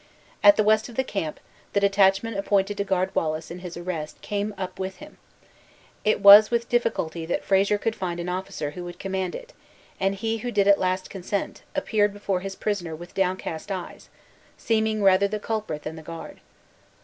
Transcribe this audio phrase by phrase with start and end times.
[0.41, 1.39] At the west of the camp,
[1.73, 5.19] the detachment appointed to guard Wallace in his arrest came up with him.
[6.03, 9.53] It was with difficulty that Fraser could find an officer who would command it;
[9.99, 14.09] and he who did at last consent, appeared before his prisoner with downcast eyes;
[14.57, 16.39] seeming rather the culprit than the guard.